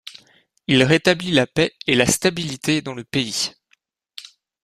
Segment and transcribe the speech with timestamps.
[0.65, 3.51] Il rétablit la paix et la stabilité dans le pays.